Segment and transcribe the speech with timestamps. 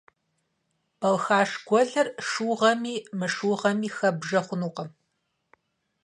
[0.99, 4.89] Балхаш гуэлыр шыугъэми мышыугъэми хэббжэ хъунукъым.